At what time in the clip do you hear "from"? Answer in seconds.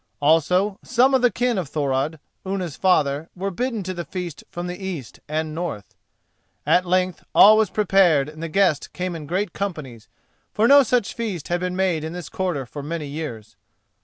4.49-4.65